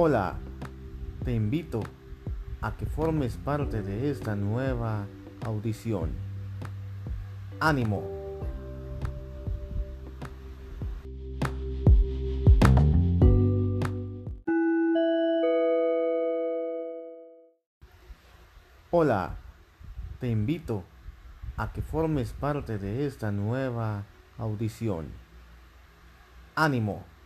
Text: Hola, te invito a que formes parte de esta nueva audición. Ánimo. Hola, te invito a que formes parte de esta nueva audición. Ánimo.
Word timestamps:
Hola, 0.00 0.36
te 1.24 1.34
invito 1.34 1.80
a 2.60 2.76
que 2.76 2.86
formes 2.86 3.36
parte 3.36 3.82
de 3.82 4.12
esta 4.12 4.36
nueva 4.36 5.06
audición. 5.44 6.12
Ánimo. 7.58 8.04
Hola, 18.92 19.34
te 20.20 20.28
invito 20.28 20.84
a 21.56 21.72
que 21.72 21.82
formes 21.82 22.32
parte 22.34 22.78
de 22.78 23.04
esta 23.04 23.32
nueva 23.32 24.04
audición. 24.38 25.08
Ánimo. 26.54 27.17